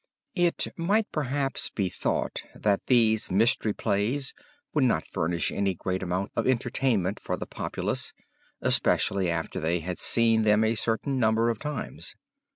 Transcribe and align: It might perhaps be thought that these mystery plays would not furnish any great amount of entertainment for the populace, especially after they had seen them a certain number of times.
It 0.33 0.65
might 0.75 1.11
perhaps 1.11 1.69
be 1.69 1.87
thought 1.87 2.41
that 2.55 2.87
these 2.87 3.29
mystery 3.29 3.71
plays 3.71 4.33
would 4.73 4.83
not 4.85 5.05
furnish 5.05 5.51
any 5.51 5.75
great 5.75 6.01
amount 6.01 6.31
of 6.35 6.47
entertainment 6.47 7.19
for 7.19 7.37
the 7.37 7.45
populace, 7.45 8.11
especially 8.61 9.29
after 9.29 9.59
they 9.59 9.81
had 9.81 9.99
seen 9.99 10.41
them 10.41 10.63
a 10.63 10.73
certain 10.73 11.19
number 11.19 11.51
of 11.51 11.59
times. 11.59 12.15